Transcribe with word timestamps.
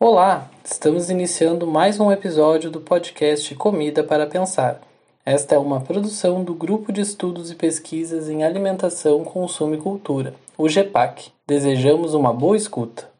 Olá, 0.00 0.48
estamos 0.64 1.10
iniciando 1.10 1.66
mais 1.66 1.98
um 1.98 2.12
episódio 2.12 2.70
do 2.70 2.80
podcast 2.80 3.52
Comida 3.56 4.04
para 4.04 4.28
Pensar. 4.28 4.80
Esta 5.26 5.56
é 5.56 5.58
uma 5.58 5.80
produção 5.80 6.44
do 6.44 6.54
Grupo 6.54 6.92
de 6.92 7.00
Estudos 7.00 7.50
e 7.50 7.56
Pesquisas 7.56 8.28
em 8.28 8.44
Alimentação, 8.44 9.24
Consumo 9.24 9.74
e 9.74 9.78
Cultura, 9.78 10.36
o 10.56 10.68
GEPAC. 10.68 11.32
Desejamos 11.44 12.14
uma 12.14 12.32
boa 12.32 12.56
escuta. 12.56 13.10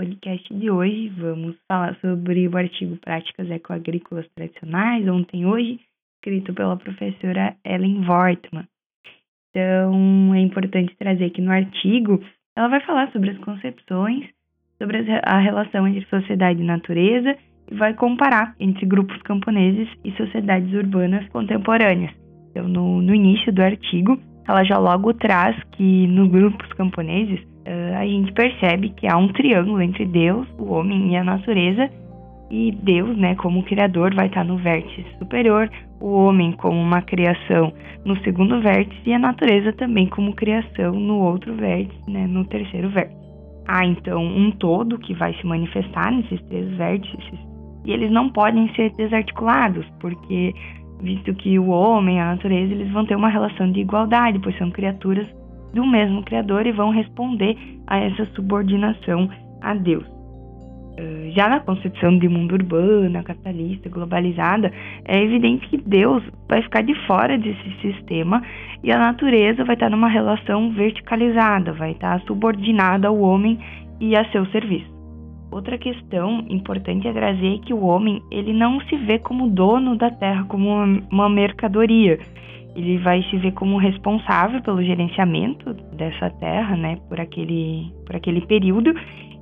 Podcast 0.00 0.54
de 0.54 0.70
hoje 0.70 1.12
vamos 1.18 1.56
falar 1.68 1.94
sobre 2.00 2.48
o 2.48 2.56
artigo 2.56 2.96
Práticas 2.96 3.50
Ecoagrícolas 3.50 4.26
Tradicionais, 4.34 5.06
ontem 5.06 5.44
hoje, 5.44 5.78
escrito 6.14 6.54
pela 6.54 6.74
professora 6.74 7.54
Ellen 7.62 7.98
Wortmann. 8.08 8.66
Então, 9.50 10.34
é 10.34 10.40
importante 10.40 10.96
trazer 10.98 11.26
aqui 11.26 11.42
no 11.42 11.52
artigo, 11.52 12.18
ela 12.56 12.68
vai 12.68 12.80
falar 12.80 13.12
sobre 13.12 13.32
as 13.32 13.38
concepções, 13.40 14.26
sobre 14.78 15.04
a 15.22 15.38
relação 15.38 15.86
entre 15.86 16.06
sociedade 16.06 16.62
e 16.62 16.64
natureza 16.64 17.36
e 17.70 17.74
vai 17.74 17.92
comparar 17.92 18.54
entre 18.58 18.86
grupos 18.86 19.20
camponeses 19.20 19.86
e 20.02 20.12
sociedades 20.12 20.72
urbanas 20.72 21.28
contemporâneas. 21.28 22.14
Então, 22.50 22.66
no, 22.66 23.02
no 23.02 23.14
início 23.14 23.52
do 23.52 23.60
artigo, 23.60 24.18
ela 24.50 24.64
já 24.64 24.78
logo 24.78 25.14
traz 25.14 25.56
que 25.72 26.06
nos 26.08 26.28
grupos 26.28 26.72
camponeses 26.72 27.40
uh, 27.40 27.98
a 27.98 28.04
gente 28.04 28.32
percebe 28.32 28.90
que 28.90 29.06
há 29.06 29.16
um 29.16 29.28
triângulo 29.28 29.80
entre 29.80 30.04
Deus, 30.04 30.46
o 30.58 30.72
homem 30.72 31.12
e 31.12 31.16
a 31.16 31.24
natureza, 31.24 31.88
e 32.50 32.72
Deus, 32.72 33.16
né, 33.16 33.36
como 33.36 33.62
criador, 33.62 34.12
vai 34.12 34.26
estar 34.26 34.44
no 34.44 34.56
vértice 34.56 35.06
superior, 35.20 35.70
o 36.00 36.12
homem 36.14 36.50
como 36.52 36.76
uma 36.80 37.00
criação 37.00 37.72
no 38.04 38.16
segundo 38.24 38.60
vértice 38.60 39.00
e 39.06 39.12
a 39.12 39.18
natureza 39.20 39.72
também 39.74 40.08
como 40.08 40.34
criação 40.34 40.92
no 40.92 41.20
outro 41.20 41.54
vértice, 41.54 42.10
né, 42.10 42.26
no 42.26 42.44
terceiro 42.44 42.90
vértice. 42.90 43.20
Há 43.68 43.86
então 43.86 44.20
um 44.20 44.50
todo 44.50 44.98
que 44.98 45.14
vai 45.14 45.32
se 45.34 45.46
manifestar 45.46 46.10
nesses 46.10 46.42
três 46.48 46.76
vértices 46.76 47.38
e 47.84 47.92
eles 47.92 48.10
não 48.10 48.28
podem 48.30 48.68
ser 48.74 48.90
desarticulados, 48.96 49.86
porque 50.00 50.52
visto 51.02 51.34
que 51.34 51.58
o 51.58 51.68
homem 51.68 52.20
a 52.20 52.26
natureza 52.26 52.72
eles 52.72 52.90
vão 52.92 53.04
ter 53.04 53.16
uma 53.16 53.28
relação 53.28 53.70
de 53.72 53.80
igualdade, 53.80 54.38
pois 54.38 54.56
são 54.58 54.70
criaturas 54.70 55.26
do 55.72 55.86
mesmo 55.86 56.22
Criador 56.24 56.66
e 56.66 56.72
vão 56.72 56.90
responder 56.90 57.56
a 57.86 57.98
essa 57.98 58.26
subordinação 58.34 59.28
a 59.62 59.74
Deus. 59.74 60.04
Ah, 60.98 61.30
já 61.30 61.48
na 61.48 61.60
concepção 61.60 62.18
de 62.18 62.28
mundo 62.28 62.52
urbano, 62.52 63.22
capitalista, 63.22 63.88
globalizada, 63.88 64.72
é 65.04 65.22
evidente 65.22 65.68
que 65.68 65.78
Deus 65.78 66.22
vai 66.48 66.62
ficar 66.62 66.82
de 66.82 66.94
fora 67.06 67.38
desse 67.38 67.70
sistema 67.80 68.42
e 68.82 68.92
a 68.92 68.98
natureza 68.98 69.64
vai 69.64 69.74
estar 69.74 69.90
numa 69.90 70.08
relação 70.08 70.72
verticalizada, 70.72 71.72
vai 71.72 71.92
estar 71.92 72.20
subordinada 72.22 73.08
ao 73.08 73.18
homem 73.18 73.58
e 74.00 74.16
a 74.16 74.24
seu 74.30 74.44
serviço. 74.46 74.99
Outra 75.50 75.76
questão 75.78 76.44
importante 76.48 77.08
é 77.08 77.12
trazer 77.12 77.58
que 77.60 77.74
o 77.74 77.84
homem 77.84 78.22
ele 78.30 78.52
não 78.52 78.80
se 78.82 78.96
vê 78.96 79.18
como 79.18 79.50
dono 79.50 79.96
da 79.96 80.10
terra, 80.10 80.44
como 80.44 80.68
uma 81.10 81.28
mercadoria 81.28 82.18
ele 82.74 82.98
vai 82.98 83.22
se 83.24 83.36
ver 83.36 83.52
como 83.52 83.76
responsável 83.76 84.62
pelo 84.62 84.82
gerenciamento 84.82 85.74
dessa 85.96 86.30
terra, 86.30 86.76
né, 86.76 86.98
por 87.08 87.20
aquele, 87.20 87.92
por 88.06 88.16
aquele 88.16 88.40
período, 88.46 88.94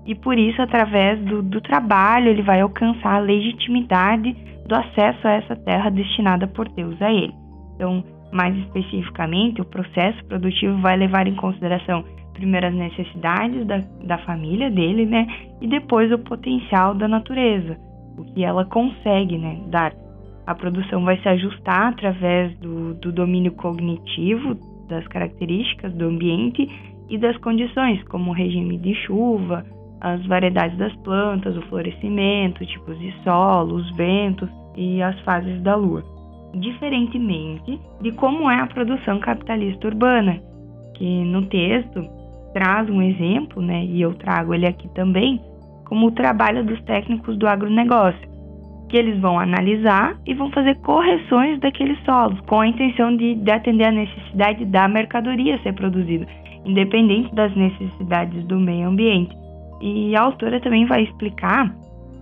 e 0.06 0.14
por 0.14 0.38
isso, 0.38 0.60
através 0.62 1.20
do, 1.20 1.42
do 1.42 1.60
trabalho, 1.60 2.28
ele 2.28 2.42
vai 2.42 2.60
alcançar 2.60 3.16
a 3.16 3.20
legitimidade 3.20 4.34
do 4.66 4.74
acesso 4.74 5.28
a 5.28 5.32
essa 5.32 5.56
terra 5.56 5.90
destinada 5.90 6.46
por 6.46 6.68
Deus 6.70 7.00
a 7.02 7.12
ele. 7.12 7.34
Então, 7.74 8.02
mais 8.32 8.56
especificamente, 8.56 9.60
o 9.60 9.66
processo 9.66 10.24
produtivo 10.24 10.78
vai 10.78 10.96
levar 10.96 11.26
em 11.26 11.34
consideração 11.34 12.04
primeiro 12.38 12.68
as 12.68 12.74
necessidades 12.74 13.66
da, 13.66 13.82
da 14.04 14.18
família 14.18 14.70
dele, 14.70 15.04
né, 15.04 15.26
e 15.60 15.66
depois 15.66 16.10
o 16.12 16.18
potencial 16.18 16.94
da 16.94 17.08
natureza, 17.08 17.76
o 18.16 18.24
que 18.24 18.44
ela 18.44 18.64
consegue, 18.64 19.36
né, 19.36 19.60
dar 19.66 19.92
a 20.46 20.54
produção 20.54 21.04
vai 21.04 21.18
se 21.18 21.28
ajustar 21.28 21.88
através 21.88 22.56
do, 22.58 22.94
do 22.94 23.12
domínio 23.12 23.52
cognitivo 23.52 24.56
das 24.88 25.06
características 25.08 25.92
do 25.92 26.06
ambiente 26.06 26.66
e 27.10 27.18
das 27.18 27.36
condições, 27.38 28.02
como 28.04 28.30
o 28.30 28.34
regime 28.34 28.78
de 28.78 28.94
chuva, 28.94 29.62
as 30.00 30.24
variedades 30.26 30.78
das 30.78 30.94
plantas, 31.02 31.54
o 31.54 31.62
florescimento, 31.62 32.64
tipos 32.64 32.98
de 32.98 33.12
solo, 33.22 33.74
os 33.74 33.96
ventos 33.96 34.48
e 34.74 35.02
as 35.02 35.18
fases 35.20 35.60
da 35.60 35.76
lua. 35.76 36.02
Diferentemente 36.54 37.78
de 38.00 38.12
como 38.12 38.50
é 38.50 38.58
a 38.58 38.66
produção 38.66 39.20
capitalista 39.20 39.86
urbana, 39.86 40.40
que 40.94 41.24
no 41.24 41.42
texto 41.46 42.02
traz 42.52 42.88
um 42.88 43.02
exemplo, 43.02 43.62
né, 43.62 43.84
e 43.84 44.00
eu 44.00 44.14
trago 44.14 44.54
ele 44.54 44.66
aqui 44.66 44.88
também, 44.94 45.40
como 45.84 46.06
o 46.06 46.12
trabalho 46.12 46.64
dos 46.64 46.80
técnicos 46.82 47.36
do 47.36 47.46
agronegócio, 47.46 48.28
que 48.88 48.96
eles 48.96 49.20
vão 49.20 49.38
analisar 49.38 50.16
e 50.26 50.34
vão 50.34 50.50
fazer 50.50 50.74
correções 50.80 51.60
daqueles 51.60 51.98
solos, 52.04 52.40
com 52.42 52.60
a 52.60 52.66
intenção 52.66 53.16
de, 53.16 53.34
de 53.34 53.50
atender 53.50 53.86
a 53.86 53.92
necessidade 53.92 54.64
da 54.64 54.88
mercadoria 54.88 55.60
ser 55.62 55.74
produzida, 55.74 56.26
independente 56.64 57.34
das 57.34 57.54
necessidades 57.54 58.44
do 58.44 58.58
meio 58.58 58.88
ambiente. 58.88 59.36
E 59.80 60.16
a 60.16 60.22
autora 60.22 60.60
também 60.60 60.86
vai 60.86 61.02
explicar 61.02 61.72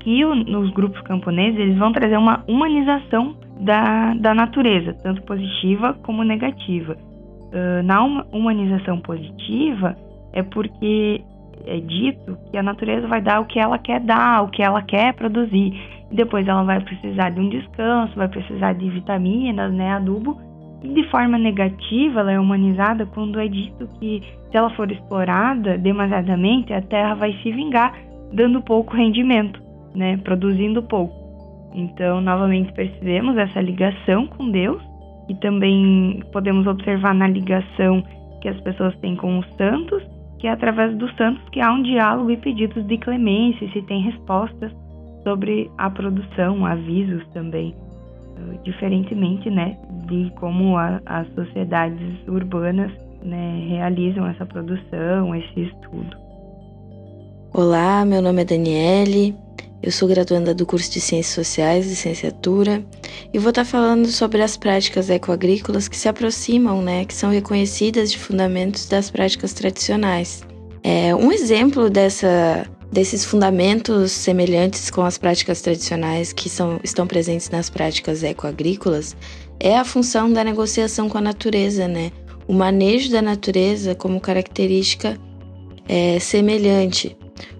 que 0.00 0.24
o, 0.24 0.34
nos 0.34 0.70
grupos 0.72 1.00
camponeses 1.02 1.58
eles 1.58 1.78
vão 1.78 1.92
trazer 1.92 2.16
uma 2.16 2.44
humanização 2.46 3.34
da, 3.60 4.14
da 4.14 4.34
natureza, 4.34 4.94
tanto 5.02 5.22
positiva 5.22 5.94
como 6.04 6.22
negativa. 6.22 6.96
Uh, 7.46 7.82
na 7.84 8.02
humanização 8.32 8.98
positiva 9.00 9.96
é 10.36 10.42
porque 10.42 11.24
é 11.66 11.80
dito 11.80 12.38
que 12.50 12.56
a 12.56 12.62
natureza 12.62 13.08
vai 13.08 13.20
dar 13.20 13.40
o 13.40 13.46
que 13.46 13.58
ela 13.58 13.78
quer 13.78 14.00
dar, 14.00 14.44
o 14.44 14.48
que 14.48 14.62
ela 14.62 14.82
quer 14.82 15.14
produzir 15.14 15.72
depois 16.10 16.46
ela 16.46 16.62
vai 16.62 16.80
precisar 16.80 17.30
de 17.30 17.40
um 17.40 17.48
descanso, 17.48 18.14
vai 18.16 18.28
precisar 18.28 18.74
de 18.74 18.88
vitaminas, 18.88 19.72
né, 19.72 19.92
adubo. 19.92 20.38
E 20.82 20.88
de 20.88 21.02
forma 21.10 21.38
negativa, 21.38 22.20
ela 22.20 22.32
é 22.32 22.38
humanizada 22.38 23.06
quando 23.06 23.40
é 23.40 23.48
dito 23.48 23.88
que 23.98 24.22
se 24.50 24.56
ela 24.56 24.70
for 24.70 24.90
explorada 24.90 25.76
demasiadamente, 25.76 26.72
a 26.72 26.80
terra 26.80 27.14
vai 27.14 27.32
se 27.42 27.50
vingar, 27.50 27.92
dando 28.32 28.62
pouco 28.62 28.94
rendimento, 28.94 29.60
né, 29.94 30.16
produzindo 30.18 30.82
pouco. 30.82 31.14
Então, 31.74 32.20
novamente 32.20 32.72
percebemos 32.72 33.36
essa 33.36 33.60
ligação 33.60 34.26
com 34.26 34.50
Deus 34.50 34.80
e 35.28 35.34
também 35.36 36.22
podemos 36.32 36.66
observar 36.66 37.14
na 37.14 37.26
ligação 37.26 38.02
que 38.40 38.48
as 38.48 38.60
pessoas 38.60 38.96
têm 38.98 39.16
com 39.16 39.38
os 39.38 39.46
santos, 39.56 40.02
que 40.38 40.46
é 40.46 40.50
através 40.50 40.96
dos 40.96 41.14
santos 41.16 41.42
que 41.50 41.60
há 41.60 41.72
um 41.72 41.82
diálogo 41.82 42.30
e 42.30 42.36
pedidos 42.36 42.86
de 42.86 42.98
clemência, 42.98 43.70
se 43.72 43.82
tem 43.82 44.02
respostas 44.02 44.72
sobre 45.24 45.70
a 45.78 45.90
produção, 45.90 46.64
avisos 46.64 47.26
também, 47.32 47.74
eh, 48.36 48.58
diferentemente, 48.64 49.50
né, 49.50 49.76
de 50.06 50.30
como 50.38 50.76
a, 50.76 51.00
as 51.06 51.26
sociedades 51.34 52.28
urbanas 52.28 52.92
né, 53.22 53.66
realizam 53.68 54.26
essa 54.26 54.46
produção, 54.46 55.34
esse 55.34 55.62
estudo. 55.62 56.16
Olá, 57.52 58.04
meu 58.04 58.20
nome 58.20 58.42
é 58.42 58.44
Daniele, 58.44 59.34
eu 59.82 59.92
sou 59.92 60.08
graduanda 60.08 60.54
do 60.54 60.66
curso 60.66 60.90
de 60.90 61.00
Ciências 61.00 61.34
Sociais, 61.34 61.86
licenciatura, 61.86 62.84
e 63.32 63.38
vou 63.38 63.50
estar 63.50 63.64
falando 63.64 64.08
sobre 64.08 64.42
as 64.42 64.56
práticas 64.56 65.10
ecoagrícolas 65.10 65.88
que 65.88 65.96
se 65.96 66.08
aproximam, 66.08 66.82
né, 66.82 67.04
que 67.04 67.14
são 67.14 67.30
reconhecidas 67.30 68.10
de 68.10 68.18
fundamentos 68.18 68.86
das 68.86 69.10
práticas 69.10 69.52
tradicionais. 69.52 70.42
É, 70.82 71.14
um 71.14 71.32
exemplo 71.32 71.90
dessa 71.90 72.66
desses 72.90 73.24
fundamentos 73.24 74.12
semelhantes 74.12 74.90
com 74.90 75.02
as 75.02 75.18
práticas 75.18 75.60
tradicionais 75.60 76.32
que 76.32 76.48
são, 76.48 76.78
estão 76.84 77.06
presentes 77.06 77.50
nas 77.50 77.68
práticas 77.68 78.22
ecoagrícolas 78.22 79.16
é 79.58 79.76
a 79.76 79.84
função 79.84 80.32
da 80.32 80.44
negociação 80.44 81.08
com 81.08 81.18
a 81.18 81.20
natureza, 81.20 81.88
né? 81.88 82.12
O 82.46 82.52
manejo 82.52 83.10
da 83.10 83.20
natureza 83.20 83.94
como 83.94 84.20
característica 84.20 85.18
é, 85.88 86.18
semelhante, 86.20 87.16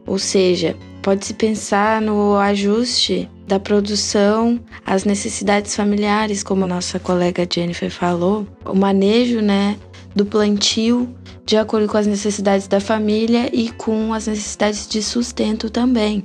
ou 0.07 0.19
seja, 0.19 0.77
pode-se 1.07 1.35
pensar 1.35 2.03
no 2.03 2.35
ajuste 2.35 3.31
da 3.47 3.61
produção 3.61 4.59
às 4.85 5.05
necessidades 5.05 5.77
familiares, 5.77 6.43
como 6.43 6.65
a 6.65 6.67
nossa 6.67 6.99
colega 6.99 7.47
Jennifer 7.49 7.93
falou, 7.93 8.45
o 8.65 8.75
manejo, 8.75 9.41
né, 9.41 9.77
do 10.17 10.27
plantio 10.27 11.09
de 11.45 11.57
acordo 11.57 11.87
com 11.87 11.97
as 11.97 12.09
necessidades 12.09 12.67
da 12.67 12.81
família 12.81 13.49
e 13.53 13.71
com 13.71 14.13
as 14.13 14.27
necessidades 14.27 14.89
de 14.89 15.01
sustento 15.01 15.71
também. 15.71 16.25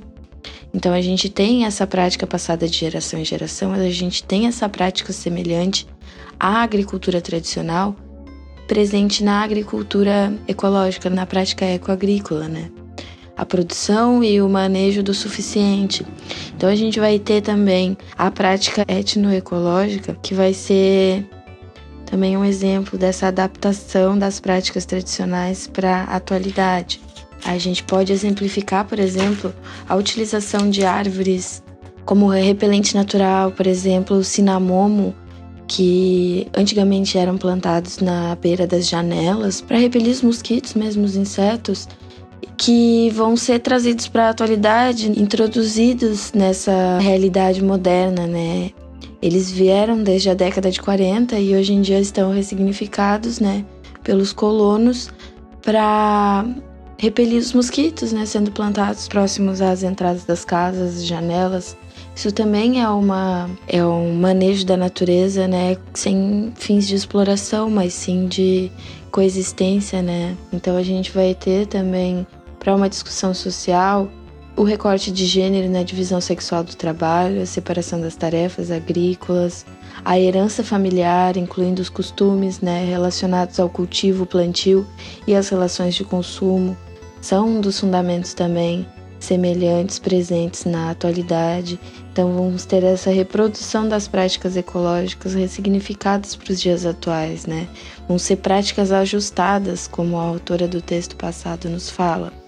Então 0.74 0.92
a 0.92 1.00
gente 1.00 1.28
tem 1.28 1.64
essa 1.64 1.86
prática 1.86 2.26
passada 2.26 2.66
de 2.66 2.76
geração 2.76 3.20
em 3.20 3.24
geração, 3.24 3.72
a 3.72 3.88
gente 3.88 4.24
tem 4.24 4.48
essa 4.48 4.68
prática 4.68 5.12
semelhante 5.12 5.86
a 6.40 6.60
agricultura 6.60 7.20
tradicional 7.20 7.94
presente 8.66 9.22
na 9.22 9.44
agricultura 9.44 10.36
ecológica, 10.48 11.08
na 11.08 11.24
prática 11.24 11.64
ecoagrícola, 11.66 12.48
né? 12.48 12.81
A 13.36 13.44
produção 13.46 14.22
e 14.22 14.40
o 14.40 14.48
manejo 14.48 15.02
do 15.02 15.14
suficiente. 15.14 16.06
Então 16.54 16.68
a 16.68 16.74
gente 16.74 17.00
vai 17.00 17.18
ter 17.18 17.40
também 17.40 17.96
a 18.16 18.30
prática 18.30 18.84
etnoecológica, 18.86 20.16
que 20.22 20.34
vai 20.34 20.52
ser 20.52 21.26
também 22.04 22.36
um 22.36 22.44
exemplo 22.44 22.98
dessa 22.98 23.28
adaptação 23.28 24.18
das 24.18 24.38
práticas 24.38 24.84
tradicionais 24.84 25.66
para 25.66 26.04
a 26.04 26.16
atualidade. 26.16 27.00
A 27.44 27.56
gente 27.58 27.82
pode 27.82 28.12
exemplificar, 28.12 28.84
por 28.84 28.98
exemplo, 28.98 29.52
a 29.88 29.96
utilização 29.96 30.68
de 30.70 30.84
árvores 30.84 31.62
como 32.04 32.28
repelente 32.28 32.94
natural, 32.94 33.50
por 33.50 33.66
exemplo, 33.66 34.16
o 34.16 34.24
cinamomo, 34.24 35.14
que 35.66 36.46
antigamente 36.54 37.16
eram 37.16 37.38
plantados 37.38 37.98
na 37.98 38.36
beira 38.36 38.66
das 38.66 38.86
janelas 38.86 39.60
para 39.60 39.78
repelir 39.78 40.10
os 40.10 40.20
mosquitos, 40.20 40.74
mesmo 40.74 41.04
os 41.04 41.16
insetos, 41.16 41.88
que 42.64 43.10
vão 43.10 43.36
ser 43.36 43.58
trazidos 43.58 44.06
para 44.06 44.28
a 44.28 44.30
atualidade, 44.30 45.10
introduzidos 45.20 46.32
nessa 46.32 46.96
realidade 47.00 47.60
moderna, 47.60 48.24
né? 48.24 48.70
Eles 49.20 49.50
vieram 49.50 50.00
desde 50.00 50.30
a 50.30 50.34
década 50.34 50.70
de 50.70 50.80
40 50.80 51.36
e 51.40 51.56
hoje 51.56 51.72
em 51.72 51.80
dia 51.80 51.98
estão 51.98 52.32
ressignificados, 52.32 53.40
né, 53.40 53.64
pelos 54.04 54.32
colonos 54.32 55.10
para 55.60 56.46
repelir 56.96 57.40
os 57.40 57.52
mosquitos, 57.52 58.12
né, 58.12 58.24
sendo 58.26 58.52
plantados 58.52 59.08
próximos 59.08 59.60
às 59.60 59.82
entradas 59.82 60.24
das 60.24 60.44
casas, 60.44 61.04
janelas. 61.04 61.76
Isso 62.14 62.30
também 62.30 62.80
é 62.80 62.88
uma 62.88 63.50
é 63.66 63.84
um 63.84 64.14
manejo 64.14 64.64
da 64.64 64.76
natureza, 64.76 65.48
né, 65.48 65.76
sem 65.94 66.52
fins 66.54 66.86
de 66.86 66.94
exploração, 66.94 67.68
mas 67.68 67.92
sim 67.92 68.28
de 68.28 68.70
coexistência, 69.10 70.00
né? 70.00 70.36
Então 70.52 70.76
a 70.76 70.82
gente 70.84 71.10
vai 71.10 71.34
ter 71.34 71.66
também 71.66 72.24
para 72.62 72.76
uma 72.76 72.88
discussão 72.88 73.34
social 73.34 74.08
o 74.54 74.62
recorte 74.62 75.10
de 75.10 75.26
gênero 75.26 75.68
na 75.70 75.82
divisão 75.82 76.20
sexual 76.20 76.62
do 76.62 76.76
trabalho, 76.76 77.42
a 77.42 77.46
separação 77.46 78.00
das 78.00 78.14
tarefas 78.14 78.70
agrícolas, 78.70 79.64
a 80.04 80.18
herança 80.20 80.62
familiar, 80.62 81.36
incluindo 81.36 81.80
os 81.80 81.88
costumes 81.88 82.60
né, 82.60 82.84
relacionados 82.84 83.58
ao 83.58 83.68
cultivo, 83.68 84.26
plantio 84.26 84.86
e 85.26 85.34
as 85.34 85.48
relações 85.48 85.94
de 85.94 86.04
consumo, 86.04 86.76
são 87.20 87.48
um 87.48 87.60
dos 87.60 87.80
fundamentos 87.80 88.34
também 88.34 88.86
semelhantes 89.18 89.98
presentes 89.98 90.64
na 90.64 90.90
atualidade. 90.90 91.80
Então, 92.12 92.32
vamos 92.34 92.66
ter 92.66 92.84
essa 92.84 93.10
reprodução 93.10 93.88
das 93.88 94.06
práticas 94.06 94.54
ecológicas 94.56 95.32
ressignificadas 95.32 96.36
para 96.36 96.52
os 96.52 96.60
dias 96.60 96.84
atuais, 96.84 97.46
né? 97.46 97.68
Vão 98.06 98.18
ser 98.18 98.36
práticas 98.36 98.92
ajustadas, 98.92 99.86
como 99.86 100.18
a 100.18 100.24
autora 100.24 100.68
do 100.68 100.82
texto 100.82 101.16
passado 101.16 101.70
nos 101.70 101.88
fala 101.88 102.41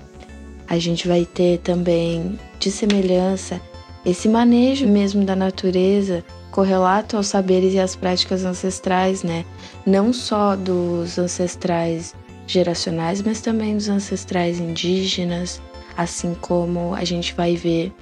a 0.69 0.79
gente 0.79 1.07
vai 1.07 1.25
ter 1.25 1.59
também 1.59 2.39
de 2.59 2.71
semelhança 2.71 3.61
esse 4.05 4.29
manejo 4.29 4.87
mesmo 4.87 5.25
da 5.25 5.35
natureza 5.35 6.25
correlato 6.51 7.17
aos 7.17 7.27
saberes 7.27 7.75
e 7.75 7.81
às 7.81 7.97
práticas 7.97 8.45
ancestrais, 8.45 9.23
né? 9.23 9.45
Não 9.85 10.13
só 10.13 10.55
dos 10.55 11.19
ancestrais 11.19 12.15
geracionais, 12.47 13.23
mas 13.23 13.41
também 13.41 13.77
dos 13.77 13.89
ancestrais 13.89 14.61
indígenas, 14.61 15.61
assim 15.97 16.35
como 16.41 16.95
a 16.95 17.05
gente 17.05 17.35
vai 17.35 17.57
ver 17.57 17.93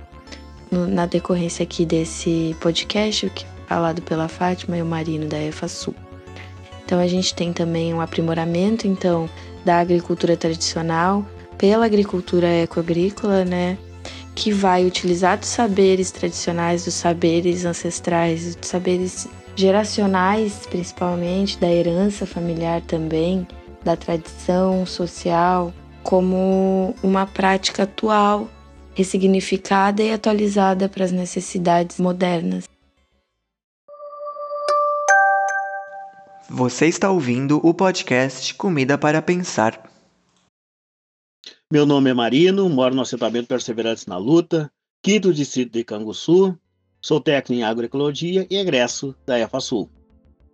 no, 0.71 0.87
na 0.87 1.07
decorrência 1.07 1.63
aqui 1.63 1.87
desse 1.87 2.55
podcast, 2.61 3.31
que 3.31 3.47
falado 3.67 4.03
pela 4.03 4.29
Fátima 4.29 4.77
e 4.77 4.83
o 4.83 4.87
Marino 4.87 5.27
da 5.27 5.41
EFASU. 5.41 5.95
Então 6.85 6.99
a 7.01 7.07
gente 7.07 7.35
tem 7.35 7.55
também 7.55 7.95
um 7.95 8.03
aprimoramento 8.03 8.87
então 8.87 9.31
da 9.65 9.79
agricultura 9.79 10.37
tradicional, 10.37 11.25
pela 11.63 11.87
agricultura 11.87 12.49
ecoagrícola, 12.49 13.45
né? 13.45 13.79
Que 14.35 14.51
vai 14.51 14.85
utilizar 14.85 15.39
dos 15.39 15.49
saberes 15.49 16.11
tradicionais, 16.11 16.85
dos 16.85 16.95
saberes 16.95 17.65
ancestrais, 17.65 18.57
dos 18.57 18.69
saberes 18.69 19.29
geracionais, 19.55 20.67
principalmente, 20.69 21.57
da 21.61 21.71
herança 21.71 22.27
familiar 22.27 22.81
também, 22.81 23.47
da 23.85 23.95
tradição 23.97 24.85
social, 24.85 25.73
como 26.03 26.97
uma 27.01 27.27
prática 27.27 27.85
atual, 27.85 28.49
ressignificada 28.93 30.03
e 30.03 30.13
atualizada 30.13 30.89
para 30.89 31.05
as 31.05 31.13
necessidades 31.13 32.01
modernas. 32.01 32.65
Você 36.51 36.87
está 36.87 37.09
ouvindo 37.09 37.61
o 37.65 37.73
podcast 37.73 38.53
Comida 38.57 38.99
para 38.99 39.23
Pensar. 39.23 39.92
Meu 41.73 41.87
nome 41.87 42.11
é 42.11 42.13
Marino, 42.13 42.69
moro 42.69 42.95
no 42.95 43.01
assentamento 43.01 43.49
Perseverantes 43.49 44.05
na 44.05 44.19
Luta, 44.19 44.71
quinto 45.03 45.33
distrito 45.33 45.73
de 45.73 45.83
Canguçu, 45.83 46.55
sou 47.01 47.19
técnico 47.19 47.63
em 47.63 47.65
agroecologia 47.65 48.47
e 48.51 48.57
egresso 48.59 49.17
da 49.25 49.41
EFASUL. 49.41 49.89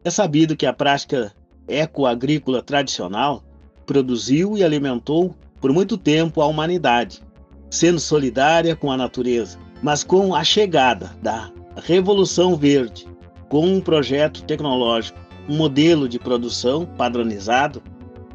É 0.04 0.10
sabido 0.10 0.56
que 0.56 0.64
a 0.64 0.72
prática 0.72 1.34
ecoagrícola 1.66 2.62
tradicional 2.62 3.42
produziu 3.84 4.56
e 4.56 4.62
alimentou 4.62 5.34
por 5.60 5.72
muito 5.72 5.98
tempo 5.98 6.40
a 6.40 6.46
humanidade, 6.46 7.20
sendo 7.68 7.98
solidária 7.98 8.76
com 8.76 8.92
a 8.92 8.96
natureza, 8.96 9.58
mas 9.82 10.04
com 10.04 10.36
a 10.36 10.44
chegada 10.44 11.16
da 11.20 11.50
Revolução 11.82 12.54
Verde, 12.54 13.08
com 13.48 13.66
um 13.66 13.80
projeto 13.80 14.44
tecnológico, 14.44 15.18
um 15.48 15.56
modelo 15.56 16.08
de 16.08 16.20
produção 16.20 16.86
padronizado 16.86 17.82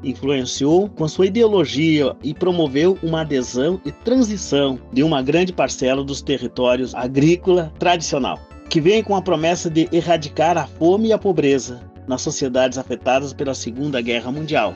influenciou 0.04 0.90
com 0.90 1.08
sua 1.08 1.28
ideologia 1.28 2.16
e 2.24 2.34
promoveu 2.34 2.98
uma 3.02 3.22
adesão 3.22 3.80
e 3.86 3.92
transição 3.92 4.80
de 4.92 5.04
uma 5.04 5.22
grande 5.22 5.54
parcela 5.54 6.04
dos 6.04 6.22
territórios 6.22 6.94
agrícola 6.94 7.72
tradicional, 7.80 8.40
que 8.70 8.82
vem 8.82 9.04
com 9.04 9.16
a 9.16 9.22
promessa 9.22 9.70
de 9.70 9.88
erradicar 9.92 10.58
a 10.58 10.68
fome 10.68 11.10
e 11.10 11.14
a 11.14 11.18
pobreza 11.18 11.82
nas 12.08 12.22
sociedades 12.22 12.78
afetadas 12.78 13.34
pela 13.34 13.54
Segunda 13.54 14.02
Guerra 14.02 14.32
Mundial. 14.32 14.76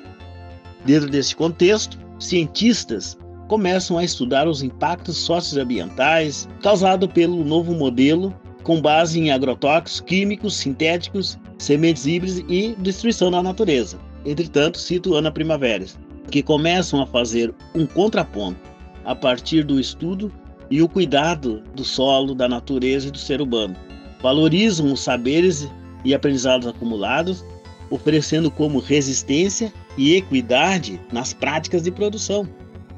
Dentro 0.85 1.09
desse 1.09 1.35
contexto, 1.35 1.97
cientistas 2.19 3.17
começam 3.47 3.97
a 3.97 4.03
estudar 4.03 4.47
os 4.47 4.61
impactos 4.61 5.17
socioambientais 5.17 6.47
causados 6.61 7.09
pelo 7.11 7.43
novo 7.43 7.73
modelo 7.73 8.33
com 8.63 8.81
base 8.81 9.17
em 9.17 9.31
agrotóxicos, 9.31 10.01
químicos, 10.01 10.55
sintéticos, 10.57 11.37
sementes 11.57 12.05
híbridas 12.05 12.43
e 12.49 12.75
destruição 12.77 13.31
da 13.31 13.41
natureza. 13.41 13.97
Entretanto, 14.27 14.77
cito 14.77 15.15
Ana 15.15 15.31
Primaveras, 15.31 15.97
que 16.29 16.43
começam 16.43 17.01
a 17.01 17.07
fazer 17.07 17.55
um 17.73 17.85
contraponto 17.85 18.59
a 19.05 19.15
partir 19.15 19.63
do 19.63 19.79
estudo 19.79 20.29
e 20.69 20.81
o 20.81 20.89
cuidado 20.89 21.63
do 21.73 21.85
solo, 21.85 22.35
da 22.35 22.45
natureza 22.45 23.07
e 23.07 23.11
do 23.11 23.17
ser 23.17 23.41
humano. 23.41 23.73
Valorizam 24.21 24.91
os 24.91 24.99
saberes 24.99 25.65
e 26.03 26.13
aprendizados 26.13 26.67
acumulados, 26.67 27.45
oferecendo 27.89 28.51
como 28.51 28.79
resistência 28.79 29.71
e 29.97 30.15
equidade 30.15 30.99
nas 31.09 31.31
práticas 31.31 31.83
de 31.83 31.91
produção. 31.91 32.45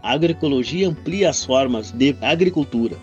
A 0.02 0.14
agroecologia 0.14 0.90
amplia 0.90 1.30
as 1.30 1.46
formas 1.46 1.92
de 1.92 2.16
agricultura, 2.22 2.98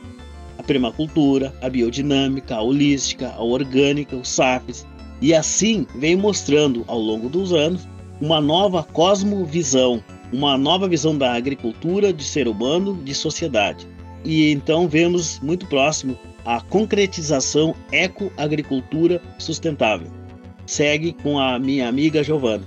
a 0.59 0.65
permacultura, 0.65 1.55
a 1.63 1.71
biodinâmica, 1.71 2.57
a 2.57 2.63
holística, 2.63 3.29
a 3.29 3.45
orgânica, 3.45 4.17
os 4.17 4.31
SAFs, 4.31 4.85
e 5.23 5.33
assim 5.33 5.87
vem 5.95 6.17
mostrando 6.17 6.83
ao 6.89 6.99
longo 6.99 7.29
dos 7.29 7.53
anos 7.53 7.87
uma 8.21 8.41
nova 8.41 8.83
cosmovisão, 8.83 10.03
uma 10.33 10.57
nova 10.57 10.89
visão 10.89 11.17
da 11.17 11.35
agricultura, 11.35 12.13
de 12.13 12.25
ser 12.25 12.49
humano, 12.49 12.95
de 13.03 13.15
sociedade. 13.15 13.87
E 14.25 14.51
então 14.51 14.89
vemos 14.89 15.39
muito 15.41 15.67
próximo 15.67 16.19
a 16.45 16.61
concretização 16.61 17.75
eco-agricultura 17.93 19.21
sustentável. 19.39 20.09
Segue 20.67 21.13
com 21.13 21.39
a 21.39 21.59
minha 21.59 21.89
amiga 21.89 22.23
Giovana. 22.23 22.65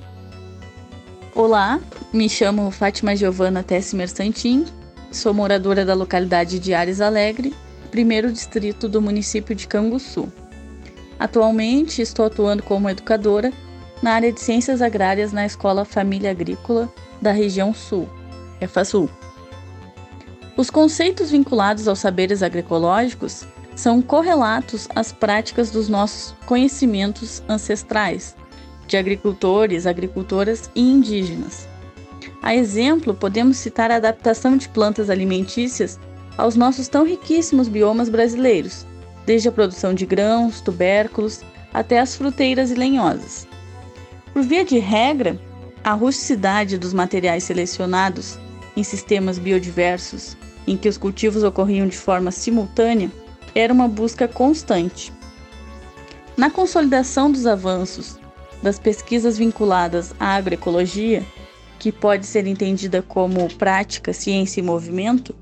Olá, 1.36 1.80
me 2.14 2.30
chamo 2.30 2.72
Fátima 2.72 3.16
Giovana 3.16 3.64
Tessimer 3.64 4.10
Santin, 4.10 4.66
sou 5.12 5.34
moradora 5.34 5.86
da 5.86 5.94
localidade 5.94 6.60
de 6.60 6.74
Ares 6.74 7.02
Alegre, 7.02 7.54
primeiro 7.92 8.32
distrito 8.32 8.88
do 8.88 9.02
município 9.02 9.56
de 9.56 9.68
Canguçu. 9.68 10.32
Atualmente 11.18 12.02
estou 12.02 12.26
atuando 12.26 12.64
como 12.64 12.90
educadora 12.90 13.52
na 14.02 14.14
área 14.14 14.32
de 14.32 14.40
Ciências 14.40 14.82
Agrárias 14.82 15.32
na 15.32 15.46
Escola 15.46 15.84
Família 15.84 16.32
Agrícola 16.32 16.92
da 17.22 17.32
região 17.32 17.74
Sul, 17.74 18.08
EFASUL. 18.62 19.10
Os 20.56 20.70
conceitos 20.70 21.32
vinculados 21.32 21.88
aos 21.88 22.00
saberes 22.00 22.44
agroecológicos 22.44 23.46
são 23.76 24.02
correlatos 24.02 24.88
às 24.94 25.12
práticas 25.12 25.72
dos 25.72 25.88
nossos 25.88 26.36
conhecimentos 26.46 27.42
ancestrais, 27.48 28.36
de 28.88 28.98
agricultores, 28.98 29.86
agricultoras 29.86 30.70
e 30.76 30.82
indígenas. 30.82 31.68
A 32.42 32.56
exemplo, 32.56 33.14
podemos 33.14 33.58
citar 33.58 33.92
a 33.92 33.96
adaptação 33.96 34.58
de 34.58 34.68
plantas 34.70 35.10
alimentícias 35.10 36.00
aos 36.38 36.56
nossos 36.56 36.88
tão 36.88 37.06
riquíssimos 37.06 37.68
biomas 37.68 38.10
brasileiros, 38.10 38.86
desde 39.26 39.50
a 39.50 39.52
produção 39.52 39.94
de 39.94 40.06
grãos, 40.06 40.62
tubérculos 40.62 41.42
até 41.74 42.00
as 42.00 42.16
fruteiras 42.16 42.72
e 42.72 42.76
lenhosas. 42.76 43.49
Por 44.40 44.46
via 44.46 44.64
de 44.64 44.80
regra, 44.80 45.38
a 45.84 45.92
rusticidade 45.92 46.78
dos 46.78 46.94
materiais 46.94 47.44
selecionados 47.44 48.40
em 48.74 48.84
sistemas 48.84 49.38
biodiversos, 49.38 50.38
em 50.66 50.78
que 50.78 50.88
os 50.88 50.98
cultivos 50.98 51.44
ocorriam 51.44 51.86
de 51.86 51.98
forma 51.98 52.32
simultânea, 52.32 53.12
era 53.54 53.74
uma 53.74 53.86
busca 53.86 54.30
constante. 54.30 55.12
Na 56.38 56.50
consolidação 56.50 57.30
dos 57.30 57.46
avanços 57.46 58.18
das 58.64 58.80
pesquisas 58.80 59.38
vinculadas 59.38 60.14
à 60.18 60.36
agroecologia, 60.36 61.22
que 61.78 61.92
pode 61.92 62.26
ser 62.26 62.48
entendida 62.48 63.02
como 63.02 63.54
prática, 63.56 64.14
ciência 64.14 64.62
e 64.62 64.64
movimento, 64.64 65.36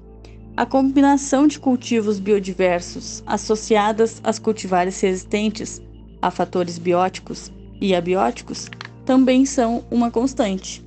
a 0.57 0.65
combinação 0.65 1.45
de 1.45 1.59
cultivos 1.59 2.19
biodiversos 2.19 3.21
associadas 3.27 4.19
às 4.23 4.39
cultivares 4.39 4.99
resistentes 4.99 5.79
a 6.19 6.31
fatores 6.31 6.79
bióticos 6.79 7.51
e 7.79 7.93
abióticos 7.93 8.67
também 9.07 9.45
são 9.45 9.85
uma 9.89 10.11
constante. 10.11 10.85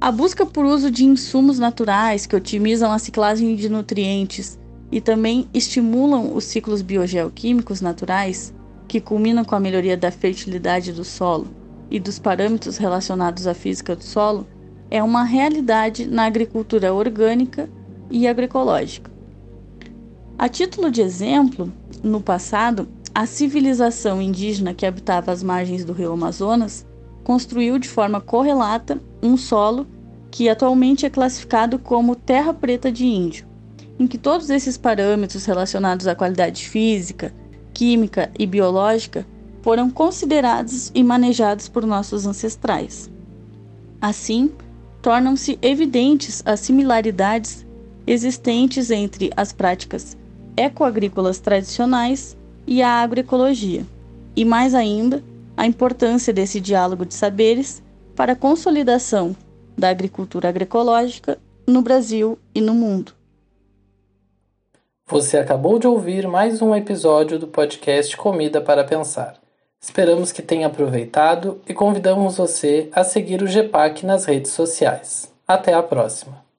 A 0.00 0.12
busca 0.12 0.46
por 0.46 0.64
uso 0.64 0.92
de 0.92 1.04
insumos 1.04 1.58
naturais 1.58 2.24
que 2.24 2.36
otimizam 2.36 2.92
a 2.92 3.00
ciclagem 3.00 3.56
de 3.56 3.68
nutrientes 3.68 4.56
e 4.92 5.00
também 5.00 5.48
estimulam 5.52 6.32
os 6.32 6.44
ciclos 6.44 6.80
biogeoquímicos 6.80 7.80
naturais, 7.80 8.54
que 8.86 9.00
culminam 9.00 9.44
com 9.44 9.56
a 9.56 9.60
melhoria 9.60 9.96
da 9.96 10.12
fertilidade 10.12 10.92
do 10.92 11.02
solo 11.02 11.48
e 11.90 11.98
dos 11.98 12.20
parâmetros 12.20 12.76
relacionados 12.76 13.44
à 13.48 13.54
física 13.54 13.96
do 13.96 14.04
solo, 14.04 14.46
é 14.88 15.02
uma 15.02 15.24
realidade 15.24 16.06
na 16.06 16.26
agricultura 16.26 16.94
orgânica 16.94 17.68
e 18.08 18.28
agroecológica. 18.28 19.10
A 20.38 20.48
título 20.48 20.92
de 20.92 21.02
exemplo, 21.02 21.72
no 22.04 22.20
passado, 22.20 22.88
a 23.12 23.26
civilização 23.26 24.22
indígena 24.22 24.72
que 24.72 24.86
habitava 24.86 25.32
as 25.32 25.42
margens 25.42 25.84
do 25.84 25.92
rio 25.92 26.12
Amazonas 26.12 26.88
construiu 27.30 27.78
de 27.78 27.88
forma 27.88 28.20
correlata 28.20 29.00
um 29.22 29.36
solo 29.36 29.86
que 30.32 30.48
atualmente 30.48 31.06
é 31.06 31.10
classificado 31.10 31.78
como 31.78 32.16
terra 32.16 32.52
preta 32.52 32.90
de 32.90 33.06
índio, 33.06 33.46
em 34.00 34.06
que 34.08 34.18
todos 34.18 34.50
esses 34.50 34.76
parâmetros 34.76 35.44
relacionados 35.44 36.08
à 36.08 36.14
qualidade 36.16 36.68
física, 36.68 37.32
química 37.72 38.32
e 38.36 38.44
biológica 38.48 39.24
foram 39.62 39.88
considerados 39.88 40.90
e 40.92 41.04
manejados 41.04 41.68
por 41.68 41.86
nossos 41.86 42.26
ancestrais. 42.26 43.08
Assim, 44.00 44.50
tornam-se 45.00 45.56
evidentes 45.62 46.42
as 46.44 46.58
similaridades 46.58 47.64
existentes 48.08 48.90
entre 48.90 49.30
as 49.36 49.52
práticas 49.52 50.16
ecoagrícolas 50.56 51.38
tradicionais 51.38 52.36
e 52.66 52.82
a 52.82 52.88
agroecologia, 52.88 53.86
e 54.34 54.44
mais 54.44 54.74
ainda, 54.74 55.22
a 55.60 55.66
importância 55.66 56.32
desse 56.32 56.58
diálogo 56.58 57.04
de 57.04 57.12
saberes 57.12 57.82
para 58.16 58.32
a 58.32 58.36
consolidação 58.36 59.36
da 59.76 59.90
agricultura 59.90 60.48
agroecológica 60.48 61.38
no 61.66 61.82
Brasil 61.82 62.38
e 62.54 62.62
no 62.62 62.72
mundo. 62.72 63.12
Você 65.06 65.36
acabou 65.36 65.78
de 65.78 65.86
ouvir 65.86 66.26
mais 66.26 66.62
um 66.62 66.74
episódio 66.74 67.38
do 67.38 67.46
podcast 67.46 68.16
Comida 68.16 68.58
para 68.58 68.84
Pensar. 68.84 69.34
Esperamos 69.78 70.32
que 70.32 70.40
tenha 70.40 70.66
aproveitado 70.66 71.60
e 71.68 71.74
convidamos 71.74 72.38
você 72.38 72.88
a 72.90 73.04
seguir 73.04 73.42
o 73.42 73.46
GEPAC 73.46 74.06
nas 74.06 74.24
redes 74.24 74.52
sociais. 74.52 75.30
Até 75.46 75.74
a 75.74 75.82
próxima! 75.82 76.49